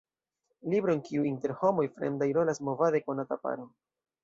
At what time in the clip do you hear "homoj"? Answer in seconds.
1.59-1.85